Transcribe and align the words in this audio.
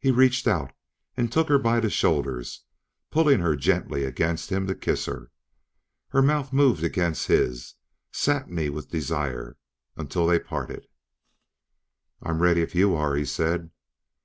He 0.00 0.10
reached 0.10 0.48
out 0.48 0.72
and 1.16 1.30
took 1.30 1.48
her 1.48 1.60
by 1.60 1.78
the 1.78 1.88
shoulders, 1.88 2.64
pulling 3.12 3.38
her 3.38 3.54
gently 3.54 4.02
against 4.02 4.50
him 4.50 4.66
to 4.66 4.74
kiss 4.74 5.06
her. 5.06 5.30
Her 6.08 6.20
mouth 6.22 6.52
moved 6.52 6.82
against 6.82 7.28
his, 7.28 7.76
satiny 8.10 8.68
with 8.68 8.90
desire, 8.90 9.56
until 9.94 10.26
they 10.26 10.40
parted. 10.40 10.88
"I'm 12.20 12.42
ready, 12.42 12.62
if 12.62 12.74
you 12.74 12.96
are," 12.96 13.14
he 13.14 13.24
said. 13.24 13.70